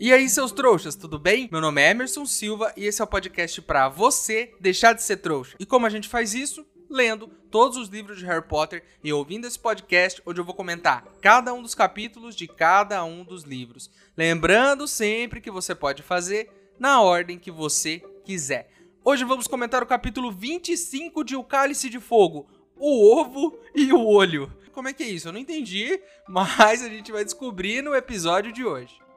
[0.00, 1.48] E aí, seus trouxas, tudo bem?
[1.50, 5.16] Meu nome é Emerson Silva e esse é o podcast para você deixar de ser
[5.16, 5.56] trouxa.
[5.58, 6.64] E como a gente faz isso?
[6.88, 11.04] Lendo todos os livros de Harry Potter e ouvindo esse podcast, onde eu vou comentar
[11.20, 13.90] cada um dos capítulos de cada um dos livros.
[14.16, 18.70] Lembrando sempre que você pode fazer na ordem que você quiser.
[19.04, 24.06] Hoje vamos comentar o capítulo 25 de O Cálice de Fogo, o ovo e o
[24.06, 24.48] olho.
[24.70, 25.26] Como é que é isso?
[25.26, 29.07] Eu não entendi, mas a gente vai descobrir no episódio de hoje.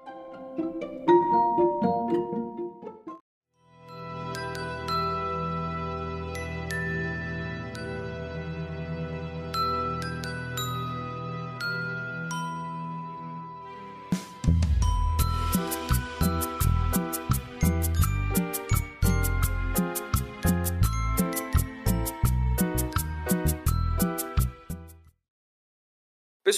[0.57, 0.90] Thank you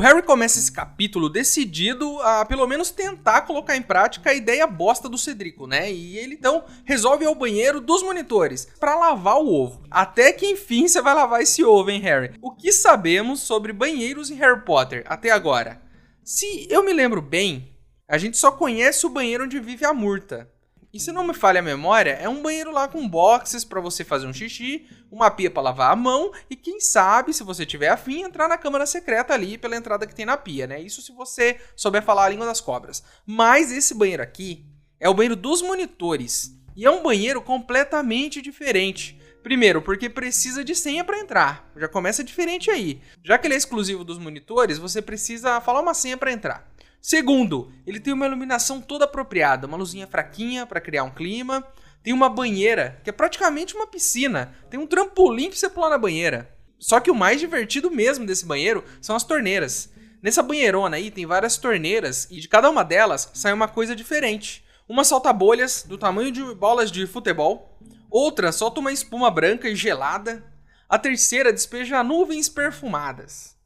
[0.00, 5.08] Harry começa esse capítulo decidido a pelo menos tentar colocar em prática a ideia bosta
[5.08, 5.92] do Cedrico, né?
[5.92, 9.82] E ele então resolve ir ao banheiro dos monitores para lavar o ovo.
[9.90, 12.32] Até que enfim você vai lavar esse ovo, hein, Harry?
[12.42, 15.80] O que sabemos sobre banheiros em Harry Potter até agora?
[16.24, 17.76] Se eu me lembro bem,
[18.08, 20.50] a gente só conhece o banheiro onde vive a Murta.
[20.92, 24.04] E se não me falha a memória, é um banheiro lá com boxes para você
[24.04, 27.88] fazer um xixi, uma pia para lavar a mão e quem sabe, se você tiver
[27.88, 30.80] afim, entrar na câmara secreta ali pela entrada que tem na pia, né?
[30.80, 33.04] Isso se você souber falar a língua das cobras.
[33.24, 34.66] Mas esse banheiro aqui
[34.98, 39.20] é o banheiro dos monitores e é um banheiro completamente diferente.
[39.42, 41.70] Primeiro, porque precisa de senha para entrar.
[41.76, 43.00] Já começa diferente aí.
[43.24, 46.69] Já que ele é exclusivo dos monitores, você precisa falar uma senha para entrar.
[47.00, 51.66] Segundo, ele tem uma iluminação toda apropriada, uma luzinha fraquinha para criar um clima.
[52.02, 54.54] Tem uma banheira, que é praticamente uma piscina.
[54.68, 56.54] Tem um trampolim para você pular na banheira.
[56.78, 59.90] Só que o mais divertido mesmo desse banheiro são as torneiras.
[60.22, 64.64] Nessa banheirona aí tem várias torneiras e de cada uma delas sai uma coisa diferente.
[64.88, 67.78] Uma solta bolhas do tamanho de bolas de futebol,
[68.10, 70.44] outra solta uma espuma branca e gelada,
[70.88, 73.56] a terceira despeja nuvens perfumadas.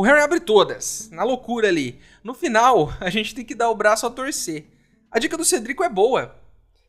[0.00, 2.00] O Harry abre todas, na loucura ali.
[2.24, 4.64] No final, a gente tem que dar o braço a torcer.
[5.10, 6.34] A dica do Cedrico é boa.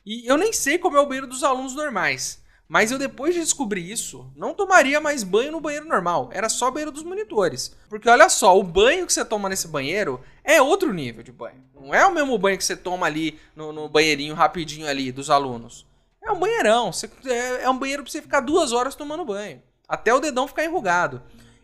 [0.06, 2.42] E eu nem sei como é o banheiro dos alunos normais.
[2.70, 6.30] Mas eu, depois de descobrir isso, não tomaria mais banho no banheiro normal.
[6.32, 7.76] Era só banheiro dos monitores.
[7.90, 11.62] Porque olha só, o banho que você toma nesse banheiro é outro nível de banho.
[11.76, 15.30] Não é o mesmo banho que você toma ali no, no banheirinho rapidinho ali dos
[15.30, 15.86] alunos.
[16.24, 16.94] É um banheirão.
[16.94, 19.62] Você, é, é um banheiro pra você ficar duas horas tomando banho.
[19.86, 21.22] Até o dedão ficar enrugado.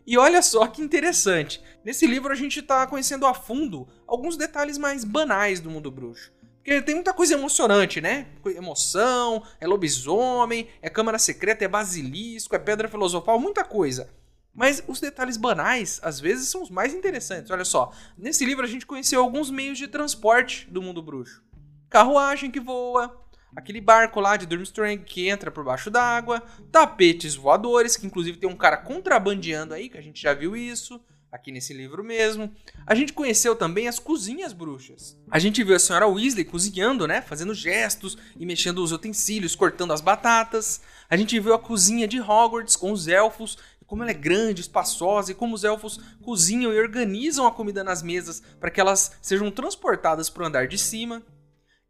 [0.07, 1.61] E olha só que interessante.
[1.83, 6.31] Nesse livro a gente está conhecendo a fundo alguns detalhes mais banais do mundo bruxo.
[6.55, 8.27] Porque tem muita coisa emocionante, né?
[8.45, 14.09] Emoção, é lobisomem, é câmara secreta, é basilisco, é pedra filosofal, muita coisa.
[14.55, 17.51] Mas os detalhes banais, às vezes, são os mais interessantes.
[17.51, 21.43] Olha só, nesse livro a gente conheceu alguns meios de transporte do mundo bruxo.
[21.89, 23.26] Carruagem que voa,
[23.57, 28.47] aquele barco lá de Durmstrang que entra por baixo d'água, tapetes voadores, que inclusive tem
[28.47, 31.01] um cara contrabandeando aí, que a gente já viu isso
[31.31, 32.53] aqui nesse livro mesmo.
[32.85, 35.17] A gente conheceu também as cozinhas bruxas.
[35.31, 39.91] A gente viu a senhora Weasley cozinhando, né, fazendo gestos e mexendo os utensílios, cortando
[39.91, 40.79] as batatas.
[41.09, 43.57] A gente viu a cozinha de Hogwarts com os elfos,
[43.87, 48.03] como ela é grande, espaçosa e como os elfos cozinham e organizam a comida nas
[48.03, 51.23] mesas para que elas sejam transportadas para o andar de cima.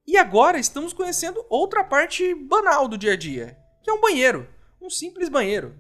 [0.08, 4.48] E agora estamos conhecendo outra parte banal do dia a dia, que é um banheiro,
[4.82, 5.76] um simples banheiro.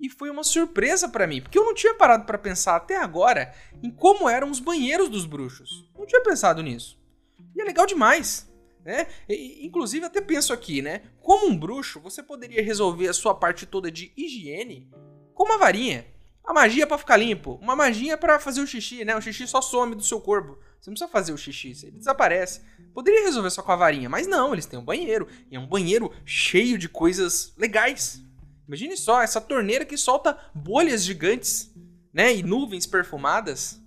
[0.00, 3.54] E foi uma surpresa para mim, porque eu não tinha parado para pensar até agora
[3.80, 5.88] em como eram os banheiros dos bruxos.
[5.96, 7.00] Não tinha pensado nisso.
[7.54, 8.52] E é legal demais.
[8.84, 9.06] Né?
[9.28, 11.02] E, inclusive, até penso aqui, né?
[11.20, 14.90] Como um bruxo, você poderia resolver a sua parte toda de higiene
[15.34, 16.04] com uma varinha.
[16.44, 19.14] A magia para ficar limpo, uma magia para fazer o xixi, né?
[19.14, 20.58] O xixi só some do seu corpo.
[20.80, 22.60] Você não precisa fazer o xixi, ele desaparece.
[22.94, 25.26] Poderia resolver só com a varinha, mas não, eles têm um banheiro.
[25.50, 28.22] E é um banheiro cheio de coisas legais.
[28.66, 31.72] Imagine só, essa torneira que solta bolhas gigantes,
[32.12, 32.34] né?
[32.34, 33.80] E nuvens perfumadas.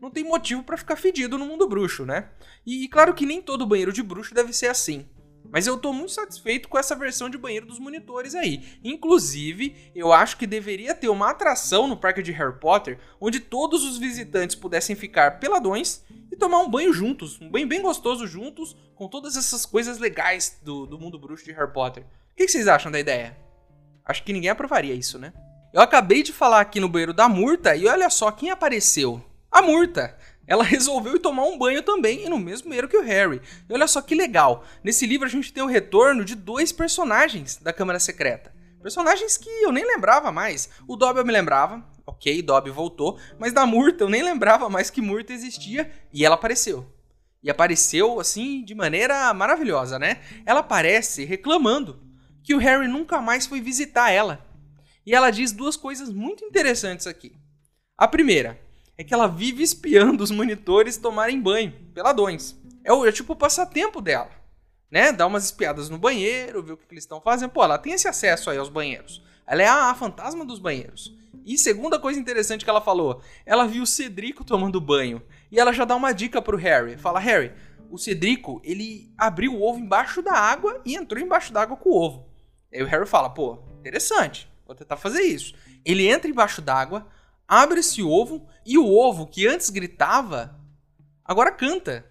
[0.00, 2.30] Não tem motivo para ficar fedido no mundo bruxo, né?
[2.66, 5.06] E, e claro que nem todo banheiro de bruxo deve ser assim.
[5.50, 8.62] Mas eu tô muito satisfeito com essa versão de banheiro dos monitores aí.
[8.82, 13.84] Inclusive, eu acho que deveria ter uma atração no parque de Harry Potter onde todos
[13.84, 18.76] os visitantes pudessem ficar peladões e tomar um banho juntos, um banho bem gostoso juntos,
[18.94, 22.02] com todas essas coisas legais do, do mundo bruxo de Harry Potter.
[22.02, 23.36] O que vocês acham da ideia?
[24.04, 25.32] Acho que ninguém aprovaria isso, né?
[25.72, 29.24] Eu acabei de falar aqui no banheiro da Murta e olha só quem apareceu.
[29.50, 30.16] A Murta!
[30.46, 33.40] Ela resolveu ir tomar um banho também, e no mesmo banheiro que o Harry.
[33.68, 37.56] E olha só que legal, nesse livro a gente tem o retorno de dois personagens
[37.56, 38.54] da Câmara Secreta.
[38.82, 40.68] Personagens que eu nem lembrava mais.
[40.86, 44.90] O Dobby eu me lembrava, ok, Dobby voltou, mas da Murta eu nem lembrava mais
[44.90, 46.86] que Murta existia, e ela apareceu.
[47.42, 50.20] E apareceu, assim, de maneira maravilhosa, né?
[50.46, 52.02] Ela aparece reclamando
[52.42, 54.46] que o Harry nunca mais foi visitar ela.
[55.06, 57.36] E ela diz duas coisas muito interessantes aqui.
[57.96, 58.58] A primeira,
[58.96, 62.56] é que ela vive espiando os monitores tomarem banho, peladões.
[62.84, 64.30] É, o, é tipo o passatempo dela,
[64.90, 65.12] né?
[65.12, 67.50] Dá umas espiadas no banheiro, ver o que, que eles estão fazendo.
[67.50, 69.22] Pô, ela tem esse acesso aí aos banheiros.
[69.46, 71.14] Ela é a, a, fantasma dos banheiros.
[71.44, 75.22] E segunda coisa interessante que ela falou, ela viu o Cedrico tomando banho.
[75.50, 76.96] E ela já dá uma dica pro Harry.
[76.96, 77.52] Fala, Harry,
[77.90, 81.90] o Cedrico, ele abriu o ovo embaixo da água e entrou embaixo da água com
[81.90, 82.26] o ovo.
[82.72, 85.54] Aí o Harry fala, pô, interessante, vou tentar fazer isso.
[85.84, 87.06] Ele entra embaixo d'água,
[87.48, 90.58] abre esse ovo e o ovo que antes gritava,
[91.24, 92.04] agora canta.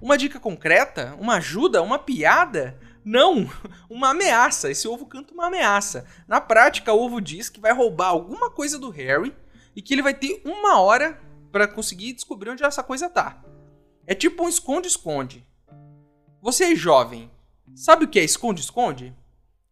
[0.00, 2.78] Uma dica concreta, uma ajuda, uma piada?
[3.04, 3.50] Não,
[3.90, 4.70] uma ameaça.
[4.70, 6.06] Esse ovo canta uma ameaça.
[6.26, 9.34] Na prática, o ovo diz que vai roubar alguma coisa do Harry
[9.74, 11.20] e que ele vai ter uma hora
[11.50, 13.42] para conseguir descobrir onde essa coisa tá.
[14.06, 15.44] É tipo um esconde-esconde.
[16.40, 17.30] Você é jovem,
[17.74, 19.14] sabe o que é esconde-esconde?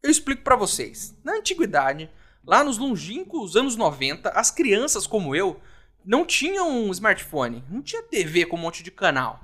[0.02, 1.17] Eu explico para vocês.
[1.23, 2.11] Na antiguidade,
[2.47, 5.61] Lá nos longínquos anos 90, as crianças como eu
[6.05, 9.41] não tinham um smartphone, não tinha TV com um monte de canal,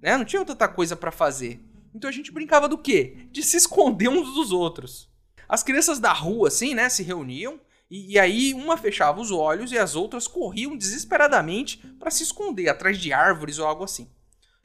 [0.00, 0.16] né?
[0.16, 1.60] Não tinha tanta coisa para fazer.
[1.92, 3.26] Então a gente brincava do quê?
[3.32, 5.10] De se esconder uns dos outros.
[5.48, 7.58] As crianças da rua, assim, né, se reuniam
[7.90, 12.68] e, e aí uma fechava os olhos e as outras corriam desesperadamente para se esconder
[12.68, 14.08] atrás de árvores ou algo assim.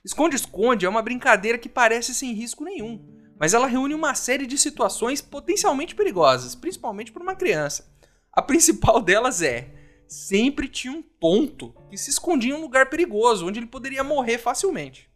[0.06, 4.58] Esconde-esconde é uma brincadeira que parece sem risco nenhum mas ela reúne uma série de
[4.58, 7.90] situações potencialmente perigosas, principalmente para uma criança.
[8.34, 9.70] A principal delas é:
[10.08, 14.38] sempre tinha um tonto que se escondia em um lugar perigoso, onde ele poderia morrer
[14.38, 15.10] facilmente.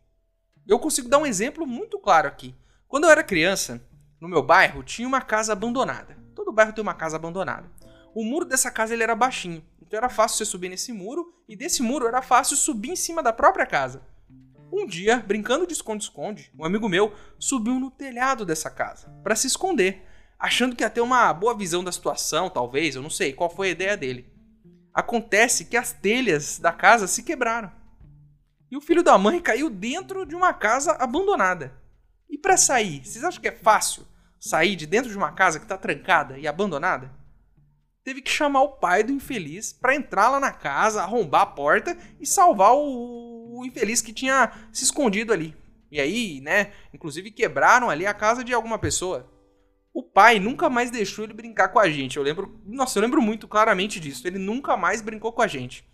[0.65, 2.55] Eu consigo dar um exemplo muito claro aqui.
[2.87, 3.85] Quando eu era criança,
[4.21, 6.17] no meu bairro tinha uma casa abandonada.
[6.33, 7.69] Todo bairro tem uma casa abandonada.
[8.15, 11.55] O muro dessa casa ele era baixinho, então era fácil você subir nesse muro e
[11.55, 14.01] desse muro era fácil subir em cima da própria casa.
[14.75, 19.45] Um dia, brincando de esconde-esconde, um amigo meu subiu no telhado dessa casa para se
[19.45, 20.03] esconder,
[20.39, 23.67] achando que ia ter uma boa visão da situação, talvez, eu não sei qual foi
[23.67, 24.33] a ideia dele.
[24.91, 27.71] Acontece que as telhas da casa se quebraram.
[28.71, 31.79] E o filho da mãe caiu dentro de uma casa abandonada.
[32.27, 34.07] E para sair, vocês acham que é fácil
[34.39, 37.11] sair de dentro de uma casa que está trancada e abandonada?
[38.03, 41.95] Teve que chamar o pai do infeliz para entrar lá na casa, arrombar a porta
[42.19, 43.22] e salvar o
[43.65, 45.55] infeliz que tinha se escondido ali.
[45.91, 49.31] E aí, né, inclusive quebraram ali a casa de alguma pessoa.
[49.93, 52.17] O pai nunca mais deixou ele brincar com a gente.
[52.17, 54.25] Eu lembro, nossa, eu lembro muito claramente disso.
[54.25, 55.85] Ele nunca mais brincou com a gente.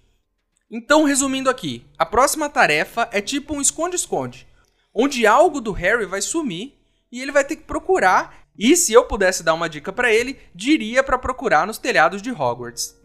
[0.71, 4.47] Então, resumindo aqui, a próxima tarefa é tipo um esconde-esconde,
[4.93, 6.75] onde algo do Harry vai sumir
[7.11, 8.45] e ele vai ter que procurar.
[8.57, 12.31] E se eu pudesse dar uma dica para ele, diria para procurar nos telhados de
[12.31, 12.95] Hogwarts.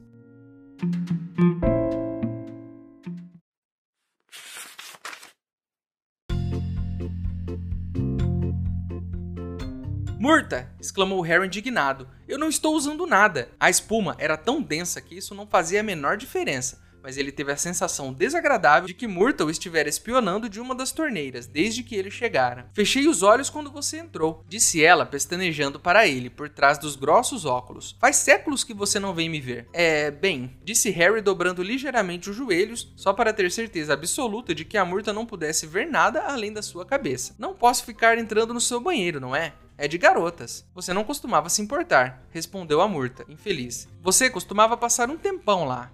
[10.24, 10.72] Murta!
[10.80, 12.08] exclamou Harry indignado.
[12.26, 13.50] Eu não estou usando nada.
[13.60, 17.52] A espuma era tão densa que isso não fazia a menor diferença, mas ele teve
[17.52, 21.94] a sensação desagradável de que Murta o estivera espionando de uma das torneiras desde que
[21.94, 22.70] ele chegara.
[22.72, 27.44] Fechei os olhos quando você entrou, disse ela, pestanejando para ele por trás dos grossos
[27.44, 27.94] óculos.
[28.00, 29.68] Faz séculos que você não vem me ver.
[29.74, 34.78] É, bem, disse Harry dobrando ligeiramente os joelhos, só para ter certeza absoluta de que
[34.78, 37.34] a Murta não pudesse ver nada além da sua cabeça.
[37.38, 39.52] Não posso ficar entrando no seu banheiro, não é?
[39.76, 40.64] É de garotas.
[40.72, 43.88] Você não costumava se importar, respondeu a Murta, infeliz.
[44.00, 45.90] Você costumava passar um tempão lá.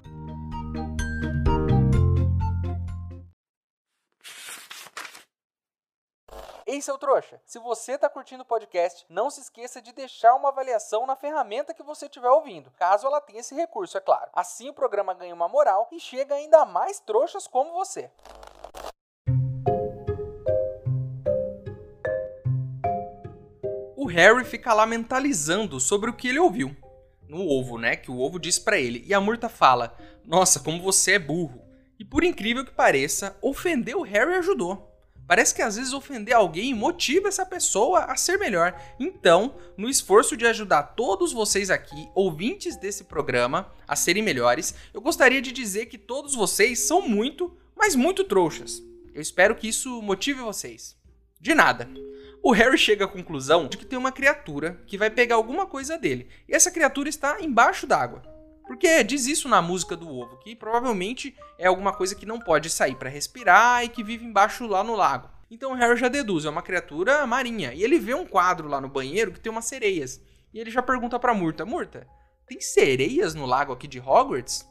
[6.66, 10.50] Ei, seu trouxa, se você está curtindo o podcast, não se esqueça de deixar uma
[10.50, 14.30] avaliação na ferramenta que você estiver ouvindo, caso ela tenha esse recurso, é claro.
[14.32, 18.08] Assim o programa ganha uma moral e chega ainda mais trouxas como você.
[24.10, 26.76] Harry fica lá mentalizando sobre o que ele ouviu.
[27.28, 27.96] No ovo, né?
[27.96, 29.04] Que o ovo diz para ele.
[29.06, 31.62] E a Murta fala: Nossa, como você é burro.
[31.98, 34.90] E por incrível que pareça, ofender o Harry ajudou.
[35.30, 38.74] Parece que às vezes ofender alguém motiva essa pessoa a ser melhor.
[38.98, 45.00] Então, no esforço de ajudar todos vocês aqui, ouvintes desse programa, a serem melhores, eu
[45.00, 48.82] gostaria de dizer que todos vocês são muito, mas muito trouxas.
[49.14, 50.96] Eu espero que isso motive vocês.
[51.40, 51.88] De nada.
[52.42, 55.98] O Harry chega à conclusão de que tem uma criatura que vai pegar alguma coisa
[55.98, 56.26] dele.
[56.48, 58.22] E essa criatura está embaixo d'água.
[58.66, 62.70] Porque diz isso na música do ovo, que provavelmente é alguma coisa que não pode
[62.70, 65.28] sair para respirar e que vive embaixo lá no lago.
[65.50, 67.74] Então o Harry já deduz, é uma criatura marinha.
[67.74, 70.20] E ele vê um quadro lá no banheiro que tem umas sereias.
[70.54, 72.06] E ele já pergunta pra Murta: Murta,
[72.46, 74.66] tem sereias no lago aqui de Hogwarts?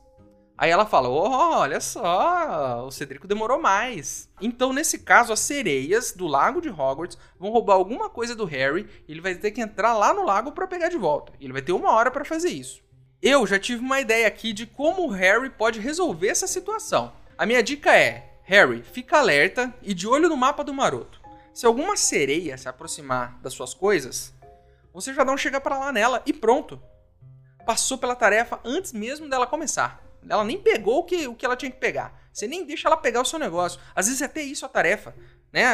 [0.60, 4.30] Aí ela fala: oh, olha só, o Cedrico demorou mais.
[4.42, 8.86] Então, nesse caso, as sereias do lago de Hogwarts vão roubar alguma coisa do Harry
[9.08, 11.32] e ele vai ter que entrar lá no lago para pegar de volta.
[11.40, 12.84] Ele vai ter uma hora para fazer isso.
[13.22, 17.14] Eu já tive uma ideia aqui de como o Harry pode resolver essa situação.
[17.38, 21.22] A minha dica é: Harry, fica alerta e de olho no mapa do maroto.
[21.54, 24.34] Se alguma sereia se aproximar das suas coisas,
[24.94, 26.82] você já dá um chega para lá nela e pronto.
[27.66, 30.09] Passou pela tarefa antes mesmo dela começar.
[30.28, 32.20] Ela nem pegou o que, o que ela tinha que pegar.
[32.34, 33.80] Você nem deixa ela pegar o seu negócio.
[33.96, 35.16] Às vezes é até isso a tarefa.
[35.52, 35.66] Né?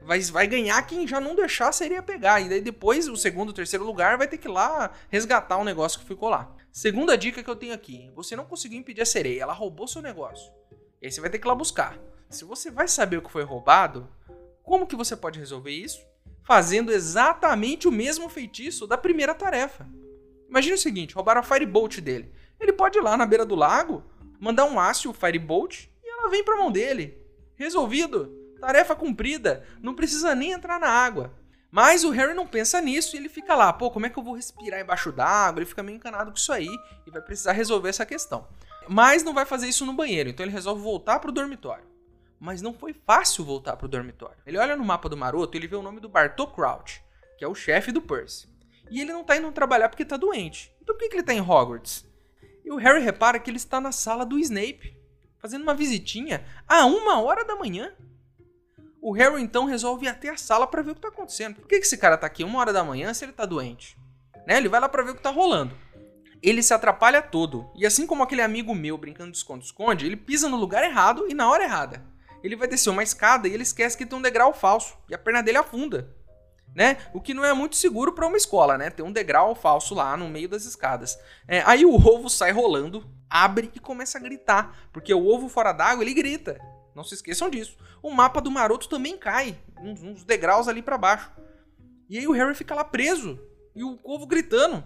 [0.00, 2.40] Vai, vai ganhar quem já não deixar a sereia pegar.
[2.40, 6.00] E daí depois, o segundo, terceiro lugar, vai ter que ir lá resgatar o negócio
[6.00, 6.54] que ficou lá.
[6.72, 10.00] Segunda dica que eu tenho aqui: você não conseguiu impedir a sereia, ela roubou seu
[10.00, 10.50] negócio.
[11.00, 11.98] E aí você vai ter que ir lá buscar.
[12.30, 14.08] Se você vai saber o que foi roubado,
[14.62, 16.00] como que você pode resolver isso?
[16.44, 19.86] Fazendo exatamente o mesmo feitiço da primeira tarefa.
[20.48, 22.32] Imagine o seguinte: roubaram a Firebolt dele.
[22.62, 24.04] Ele pode ir lá na beira do lago,
[24.38, 27.18] mandar um ácido Firebolt e ela vem pra mão dele.
[27.56, 28.32] Resolvido.
[28.60, 29.66] Tarefa cumprida.
[29.82, 31.34] Não precisa nem entrar na água.
[31.72, 34.22] Mas o Harry não pensa nisso e ele fica lá, pô, como é que eu
[34.22, 35.58] vou respirar embaixo d'água?
[35.58, 36.68] Ele fica meio encanado com isso aí
[37.04, 38.46] e vai precisar resolver essa questão.
[38.88, 41.84] Mas não vai fazer isso no banheiro, então ele resolve voltar pro dormitório.
[42.38, 44.36] Mas não foi fácil voltar pro dormitório.
[44.46, 47.02] Ele olha no mapa do maroto e ele vê o nome do Bartô Crouch,
[47.38, 48.48] que é o chefe do Percy.
[48.90, 50.72] E ele não tá indo trabalhar porque tá doente.
[50.82, 52.04] Então por que, que ele tá em Hogwarts?
[52.72, 54.96] E o Harry repara que ele está na sala do Snape,
[55.38, 57.92] fazendo uma visitinha a uma hora da manhã.
[58.98, 61.56] O Harry então resolve ir até a sala para ver o que tá acontecendo.
[61.56, 63.98] Por que esse cara tá aqui uma hora da manhã se ele tá doente?
[64.46, 64.56] Né?
[64.56, 65.76] Ele vai lá para ver o que tá rolando.
[66.42, 67.70] Ele se atrapalha todo.
[67.76, 71.34] E assim como aquele amigo meu brincando de esconde-esconde, ele pisa no lugar errado e
[71.34, 72.02] na hora errada.
[72.42, 74.96] Ele vai descer uma escada e ele esquece que tem um degrau falso.
[75.10, 76.16] E a perna dele afunda.
[76.74, 76.96] Né?
[77.12, 78.88] O que não é muito seguro para uma escola, né?
[78.88, 81.18] Tem um degrau falso lá no meio das escadas.
[81.46, 84.88] É, aí o ovo sai rolando, abre e começa a gritar.
[84.92, 86.58] Porque o ovo fora d'água, ele grita.
[86.94, 87.76] Não se esqueçam disso.
[88.02, 91.30] O mapa do maroto também cai, uns, uns degraus ali para baixo.
[92.08, 93.38] E aí o Harry fica lá preso
[93.74, 94.84] e o povo gritando.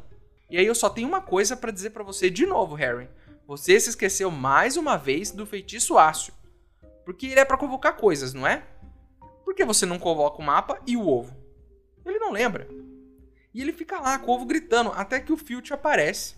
[0.49, 3.09] E aí eu só tenho uma coisa para dizer para você de novo, Harry.
[3.47, 6.33] Você se esqueceu mais uma vez do feitiço ácio.
[7.05, 8.65] Porque ele é para convocar coisas, não é?
[9.45, 11.37] Por que você não convoca o mapa e o ovo?
[12.07, 12.69] Ele não lembra.
[13.53, 16.37] E ele fica lá com o ovo gritando até que o Filch aparece,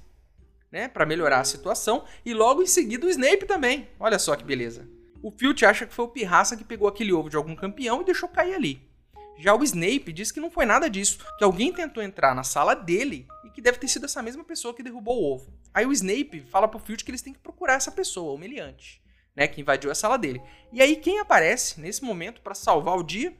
[0.70, 3.88] né, para melhorar a situação e logo em seguida o Snape também.
[3.98, 4.88] Olha só que beleza.
[5.22, 8.04] O Filch acha que foi o Pirraça que pegou aquele ovo de algum campeão e
[8.04, 8.88] deixou cair ali.
[9.36, 12.74] Já o Snape diz que não foi nada disso, que alguém tentou entrar na sala
[12.74, 15.52] dele e que deve ter sido essa mesma pessoa que derrubou o ovo.
[15.72, 19.02] Aí o Snape fala pro Filch que eles têm que procurar essa pessoa, o meliante,
[19.36, 20.42] né, que invadiu a sala dele.
[20.72, 23.36] E aí quem aparece nesse momento para salvar o dia?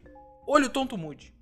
[0.47, 1.35] Olho Tonto Moody,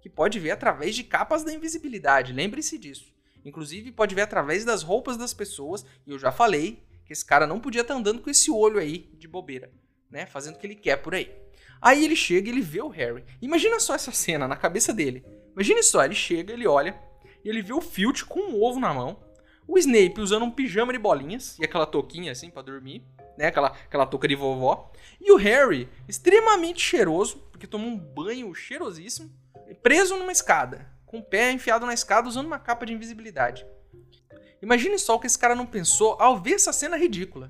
[0.00, 3.12] que pode ver através de capas da invisibilidade, lembre-se disso.
[3.44, 7.46] Inclusive pode ver através das roupas das pessoas, e eu já falei que esse cara
[7.46, 9.70] não podia estar tá andando com esse olho aí de bobeira
[10.10, 10.26] né?
[10.26, 11.30] Fazendo o que ele quer por aí.
[11.80, 13.24] Aí ele chega e ele vê o Harry.
[13.40, 15.24] Imagina só essa cena na cabeça dele.
[15.54, 16.98] Imagine só, ele chega, ele olha,
[17.44, 19.22] e ele vê o Filch com um ovo na mão,
[19.66, 23.02] o Snape usando um pijama de bolinhas e aquela touquinha assim para dormir,
[23.38, 23.46] né?
[23.46, 24.92] Aquela, aquela touca de vovó.
[25.20, 29.30] E o Harry, extremamente cheiroso, porque tomou um banho cheirosíssimo,
[29.74, 33.66] preso numa escada, com o pé enfiado na escada usando uma capa de invisibilidade.
[34.62, 37.48] Imagine só o que esse cara não pensou ao ver essa cena ridícula.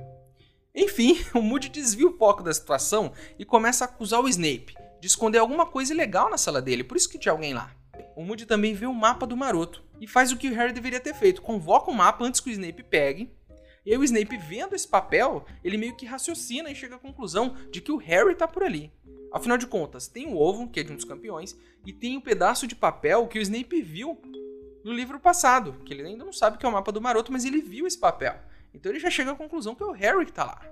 [0.75, 5.07] Enfim, o Moody desvia o foco da situação e começa a acusar o Snape de
[5.07, 7.75] esconder alguma coisa ilegal na sala dele, por isso que tinha alguém lá.
[8.15, 11.01] O Moody também vê o mapa do maroto e faz o que o Harry deveria
[11.01, 13.31] ter feito: convoca o mapa antes que o Snape pegue.
[13.85, 17.57] E aí o Snape, vendo esse papel, ele meio que raciocina e chega à conclusão
[17.71, 18.93] de que o Harry tá por ali.
[19.33, 21.57] Afinal de contas, tem o ovo, que é de um dos campeões,
[21.87, 24.21] e tem o um pedaço de papel que o Snape viu
[24.85, 27.45] no livro passado, que ele ainda não sabe que é o mapa do maroto, mas
[27.45, 28.35] ele viu esse papel.
[28.75, 30.63] Então ele já chega à conclusão que é o Harry que tá lá.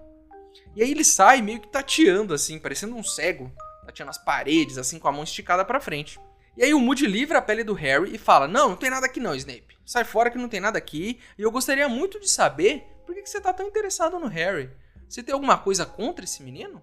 [0.75, 3.53] E aí ele sai meio que tateando, assim, parecendo um cego,
[3.85, 6.19] tateando as paredes, assim, com a mão esticada para frente.
[6.57, 9.07] E aí o Moody livra a pele do Harry e fala: Não, não tem nada
[9.07, 9.79] aqui não, Snape.
[9.85, 11.21] Sai fora que não tem nada aqui.
[11.39, 14.71] E eu gostaria muito de saber por que, você tá tão interessado no Harry.
[15.09, 16.83] Você tem alguma coisa contra esse menino?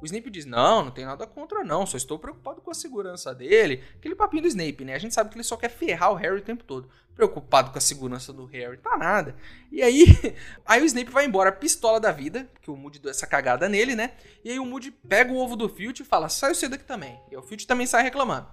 [0.00, 1.86] O Snape diz: Não, não tem nada contra, não.
[1.86, 3.82] Só estou preocupado com a segurança dele.
[3.96, 4.94] Aquele papinho do Snape, né?
[4.94, 6.88] A gente sabe que ele só quer ferrar o Harry o tempo todo.
[7.14, 9.34] Preocupado com a segurança do Harry, tá nada.
[9.72, 10.04] E aí,
[10.66, 13.94] aí o Snape vai embora, pistola da vida, que o Moody deu essa cagada nele,
[13.94, 14.12] né?
[14.44, 17.18] E aí o Moody pega o ovo do Filch e fala: Sai você daqui também.
[17.30, 18.48] E o Filch também sai reclamando.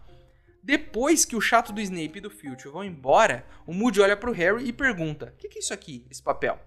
[0.64, 4.32] Depois que o chato do Snape e do Filch vão embora, o Moody olha pro
[4.32, 6.58] Harry e pergunta: O que, que é isso aqui, esse papel?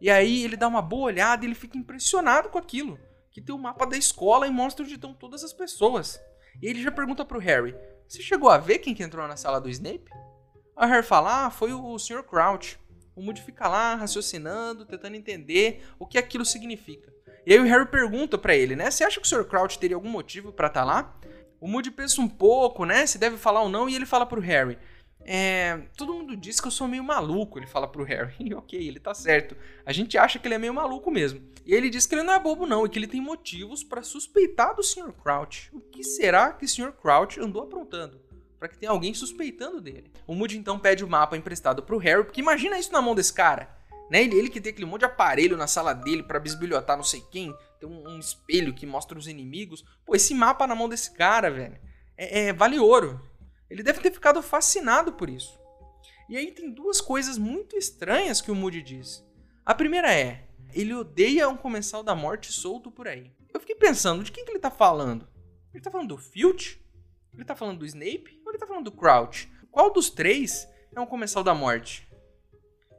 [0.00, 2.96] E aí ele dá uma boa olhada e ele fica impressionado com aquilo
[3.38, 6.20] que tem o mapa da escola e mostra onde estão todas as pessoas.
[6.60, 7.74] E ele já pergunta pro Harry:
[8.06, 10.10] Você chegou a ver quem que entrou na sala do Snape?
[10.76, 12.24] O Harry fala: Ah, foi o Sr.
[12.24, 12.78] Crouch.
[13.14, 17.12] O Moody fica lá raciocinando, tentando entender o que aquilo significa.
[17.46, 18.90] E aí o Harry pergunta para ele, né?
[18.90, 19.44] Você acha que o Sr.
[19.44, 21.16] Crouch teria algum motivo para estar tá lá?
[21.60, 23.06] O Moody pensa um pouco, né?
[23.06, 24.78] Se deve falar ou não, e ele fala pro Harry:
[25.24, 28.54] é, todo mundo diz que eu sou meio maluco, ele fala pro Harry.
[28.54, 29.56] Ok, ele tá certo.
[29.84, 31.40] A gente acha que ele é meio maluco mesmo.
[31.64, 34.02] E ele diz que ele não é bobo não, e que ele tem motivos para
[34.02, 35.12] suspeitar do Sr.
[35.12, 35.70] Crouch.
[35.72, 36.92] O que será que o Sr.
[36.92, 38.20] Crouch andou aprontando?
[38.58, 40.10] Para que tenha alguém suspeitando dele.
[40.26, 43.32] O Moody então pede o mapa emprestado pro Harry, porque imagina isso na mão desse
[43.32, 43.76] cara.
[44.10, 44.22] Né?
[44.22, 47.22] Ele, ele que tem aquele monte de aparelho na sala dele para bisbilhotar não sei
[47.30, 49.84] quem, tem um, um, espelho que mostra os inimigos.
[50.04, 51.78] Pô, esse mapa na mão desse cara, velho,
[52.16, 53.20] é, é vale ouro.
[53.70, 55.58] Ele deve ter ficado fascinado por isso.
[56.28, 59.24] E aí tem duas coisas muito estranhas que o Moody diz.
[59.64, 63.32] A primeira é, ele odeia um comensal da morte solto por aí.
[63.52, 65.26] Eu fiquei pensando, de quem que ele tá falando?
[65.72, 66.82] Ele tá falando do Filch?
[67.34, 68.40] Ele tá falando do Snape?
[68.44, 69.50] Ou ele tá falando do Crouch?
[69.70, 72.06] Qual dos três é um comensal da morte?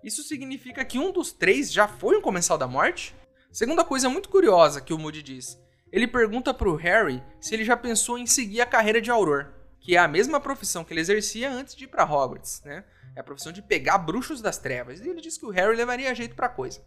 [0.04, 3.16] Isso significa que um dos três já foi um comensal da morte?
[3.52, 5.60] Segunda coisa muito curiosa que o Moody diz.
[5.92, 9.95] Ele pergunta pro Harry se ele já pensou em seguir a carreira de Auror que
[9.95, 12.83] é a mesma profissão que ele exercia antes de ir para Hogwarts, né?
[13.15, 15.00] É a profissão de pegar bruxos das trevas.
[15.00, 16.81] E ele diz que o Harry levaria jeito para coisa.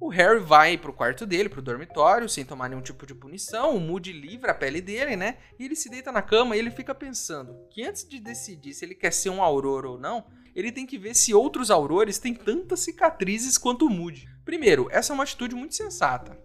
[0.00, 3.76] O Harry vai pro quarto dele, pro dormitório, sem tomar nenhum tipo de punição.
[3.76, 5.36] O Moody livra a pele dele, né?
[5.58, 8.84] E ele se deita na cama e ele fica pensando que antes de decidir se
[8.84, 12.34] ele quer ser um auror ou não, ele tem que ver se outros aurores têm
[12.34, 14.28] tantas cicatrizes quanto o Moody.
[14.44, 16.36] Primeiro, essa é uma atitude muito sensata.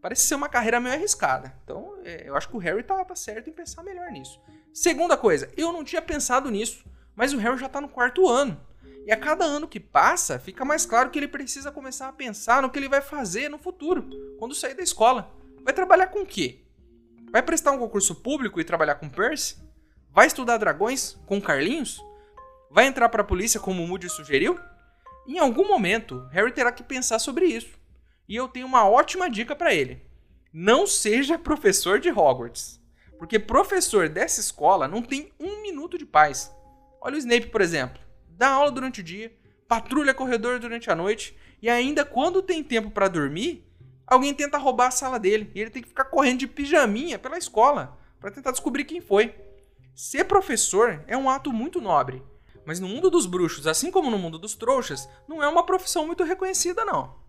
[0.00, 1.54] Parece ser uma carreira meio arriscada.
[1.62, 4.40] Então, é, eu acho que o Harry tá, tá certo em pensar melhor nisso.
[4.72, 8.58] Segunda coisa, eu não tinha pensado nisso, mas o Harry já tá no quarto ano.
[9.04, 12.62] E a cada ano que passa, fica mais claro que ele precisa começar a pensar
[12.62, 14.08] no que ele vai fazer no futuro,
[14.38, 15.34] quando sair da escola.
[15.62, 16.60] Vai trabalhar com o quê?
[17.30, 19.56] Vai prestar um concurso público e trabalhar com Percy?
[20.10, 22.00] Vai estudar dragões com Carlinhos?
[22.70, 24.58] Vai entrar para a polícia como o Moody sugeriu?
[25.26, 27.78] Em algum momento, Harry terá que pensar sobre isso.
[28.28, 30.02] E eu tenho uma ótima dica para ele.
[30.52, 32.81] Não seja professor de Hogwarts.
[33.22, 36.52] Porque professor dessa escola não tem um minuto de paz.
[37.00, 38.02] Olha o Snape, por exemplo.
[38.30, 39.32] Dá aula durante o dia,
[39.68, 43.64] patrulha corredor durante a noite, e ainda quando tem tempo para dormir,
[44.08, 45.52] alguém tenta roubar a sala dele.
[45.54, 49.32] E ele tem que ficar correndo de pijaminha pela escola para tentar descobrir quem foi.
[49.94, 52.24] Ser professor é um ato muito nobre.
[52.66, 56.04] Mas no mundo dos bruxos, assim como no mundo dos trouxas, não é uma profissão
[56.04, 57.21] muito reconhecida, não.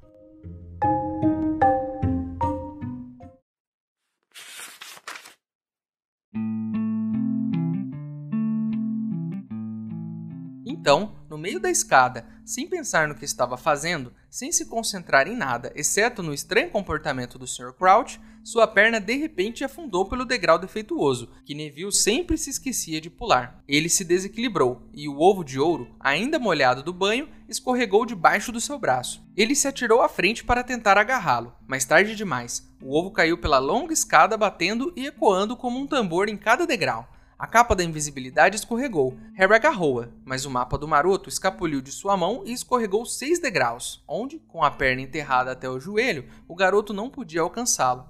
[10.83, 15.33] Então, no meio da escada, sem pensar no que estava fazendo, sem se concentrar em
[15.37, 17.71] nada, exceto no estranho comportamento do Sr.
[17.71, 23.09] Crouch, sua perna de repente afundou pelo degrau defeituoso, que Neville sempre se esquecia de
[23.09, 23.63] pular.
[23.65, 28.59] Ele se desequilibrou e o ovo de ouro, ainda molhado do banho, escorregou debaixo do
[28.59, 29.23] seu braço.
[29.37, 32.69] Ele se atirou à frente para tentar agarrá-lo, mas tarde demais.
[32.81, 37.07] O ovo caiu pela longa escada batendo e ecoando como um tambor em cada degrau.
[37.43, 39.17] A capa da invisibilidade escorregou.
[39.35, 44.01] Harry agarrou-a, mas o mapa do maroto escapuliu de sua mão e escorregou seis degraus,
[44.07, 48.07] onde, com a perna enterrada até o joelho, o garoto não podia alcançá-lo.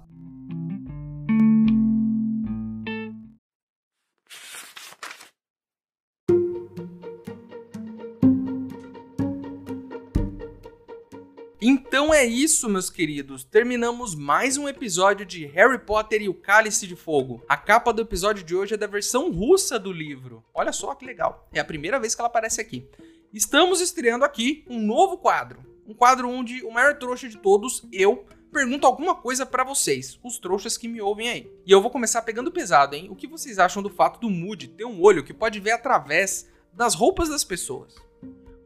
[12.14, 13.42] Então é isso, meus queridos.
[13.42, 17.42] Terminamos mais um episódio de Harry Potter e o Cálice de Fogo.
[17.48, 20.44] A capa do episódio de hoje é da versão russa do livro.
[20.54, 21.48] Olha só que legal.
[21.52, 22.88] É a primeira vez que ela aparece aqui.
[23.32, 25.64] Estamos estreando aqui um novo quadro.
[25.88, 30.38] Um quadro onde o maior trouxa de todos, eu, pergunto alguma coisa para vocês, os
[30.38, 31.52] trouxas que me ouvem aí.
[31.66, 33.08] E eu vou começar pegando pesado, hein?
[33.10, 36.48] O que vocês acham do fato do Moody ter um olho que pode ver através
[36.72, 37.96] das roupas das pessoas?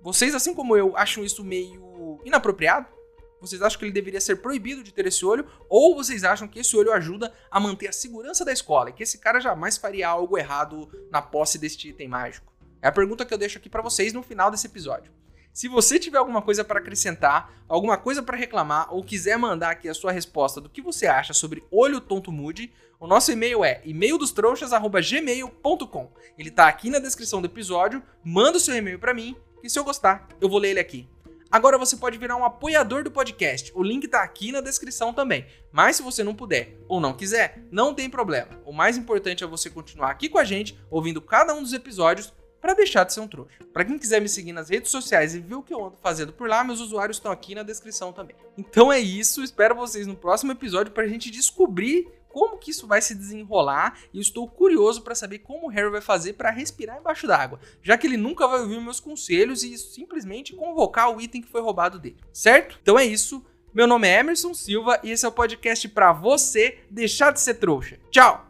[0.02, 2.97] Vocês, assim como eu, acham isso meio inapropriado?
[3.40, 5.46] Vocês acham que ele deveria ser proibido de ter esse olho?
[5.68, 9.02] Ou vocês acham que esse olho ajuda a manter a segurança da escola e que
[9.02, 12.52] esse cara jamais faria algo errado na posse deste item mágico?
[12.80, 15.12] É a pergunta que eu deixo aqui para vocês no final desse episódio.
[15.52, 19.88] Se você tiver alguma coisa para acrescentar, alguma coisa para reclamar ou quiser mandar aqui
[19.88, 23.80] a sua resposta do que você acha sobre Olho Tonto Mude, o nosso e-mail é
[23.84, 26.12] e-maildostrouxas@gmail.com.
[26.36, 28.02] Ele tá aqui na descrição do episódio.
[28.22, 31.06] Manda o seu e-mail para mim e se eu gostar, eu vou ler ele aqui.
[31.50, 33.72] Agora você pode virar um apoiador do podcast.
[33.74, 35.46] O link tá aqui na descrição também.
[35.72, 38.48] Mas se você não puder ou não quiser, não tem problema.
[38.66, 42.34] O mais importante é você continuar aqui com a gente, ouvindo cada um dos episódios
[42.60, 43.64] para deixar de ser um trouxa.
[43.72, 46.32] Para quem quiser me seguir nas redes sociais e ver o que eu ando fazendo
[46.32, 48.36] por lá, meus usuários estão aqui na descrição também.
[48.56, 52.08] Então é isso, espero vocês no próximo episódio para a gente descobrir
[52.38, 55.90] como que isso vai se desenrolar e eu estou curioso para saber como o Harry
[55.90, 59.76] vai fazer para respirar embaixo d'água, já que ele nunca vai ouvir meus conselhos e
[59.76, 62.78] simplesmente convocar o item que foi roubado dele, certo?
[62.80, 63.44] Então é isso.
[63.74, 67.54] Meu nome é Emerson Silva e esse é o podcast para você deixar de ser
[67.54, 67.98] trouxa.
[68.08, 68.48] Tchau.